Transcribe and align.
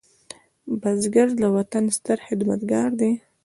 بزګر 0.81 1.29
د 1.41 1.43
وطن 1.57 1.85
ستر 1.97 2.17
خدمتګار 2.27 2.89
دی 2.99 3.11